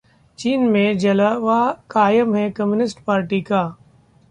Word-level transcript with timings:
चीन 0.39 0.61
में 0.69 0.97
जलवा 0.97 1.59
कायम 1.91 2.35
है 2.35 2.49
कम्युनिस्ट 2.51 2.99
पार्टी 2.99 3.41
का 3.41 3.63